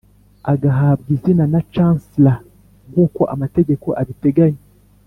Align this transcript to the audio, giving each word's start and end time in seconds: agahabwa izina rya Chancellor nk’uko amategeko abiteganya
agahabwa 0.51 1.09
izina 1.15 1.43
rya 1.51 1.61
Chancellor 1.73 2.37
nk’uko 2.89 3.21
amategeko 3.33 3.87
abiteganya 4.01 4.61